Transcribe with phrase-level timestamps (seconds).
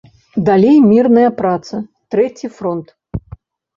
[0.47, 1.83] Далей мірная праца,
[2.15, 2.87] трэці фронт.